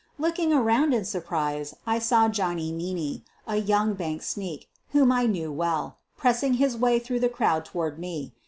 Looking 0.17 0.51
around 0.51 0.95
in 0.95 1.05
surprise 1.05 1.75
I 1.85 1.99
saw 1.99 2.27
Johnny 2.27 2.71
Meaney, 2.71 3.21
a 3.45 3.57
young 3.57 3.93
bank 3.93 4.23
sneak, 4.23 4.67
whom 4.93 5.11
I 5.11 5.27
knew 5.27 5.51
well, 5.51 5.97
pressing 6.17 6.55
his 6.55 6.75
way 6.75 6.97
through 6.97 7.19
the 7.19 7.29
crowd 7.29 7.65
toward 7.65 7.99
me. 7.99 8.31